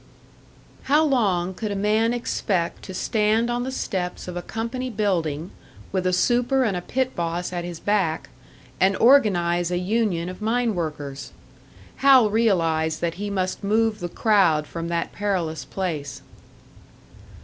How 0.85 1.05
long 1.05 1.53
could 1.53 1.69
a 1.71 1.75
man 1.75 2.11
expect 2.11 2.81
to 2.85 2.93
stand 2.95 3.51
on 3.51 3.61
the 3.61 3.71
steps 3.71 4.27
of 4.27 4.35
a 4.35 4.41
company 4.41 4.89
building, 4.89 5.51
with 5.91 6.07
a 6.07 6.11
super 6.11 6.63
and 6.63 6.75
a 6.75 6.81
pit 6.81 7.15
boss 7.15 7.53
at 7.53 7.63
his 7.63 7.79
back, 7.79 8.29
and 8.79 8.97
organise 8.97 9.69
a 9.69 9.77
union 9.77 10.27
of 10.27 10.41
mine 10.41 10.73
workers? 10.73 11.33
Hal 11.97 12.31
realised 12.31 12.99
that 13.01 13.13
he 13.21 13.29
must 13.29 13.63
move 13.63 13.99
the 13.99 14.09
crowd 14.09 14.65
from 14.65 14.87
that 14.87 15.11
perilous 15.11 15.65
place. 15.65 16.23